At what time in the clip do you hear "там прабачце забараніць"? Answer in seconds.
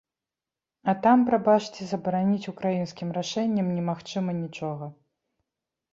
1.03-2.49